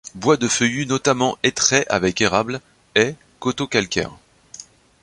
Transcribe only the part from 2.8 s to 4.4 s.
haies, coteaux calcaires.